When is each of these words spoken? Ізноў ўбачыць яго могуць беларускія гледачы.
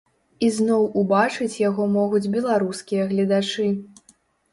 Ізноў 0.45 0.85
ўбачыць 1.01 1.57
яго 1.69 1.85
могуць 1.97 2.31
беларускія 2.37 3.03
гледачы. 3.13 3.67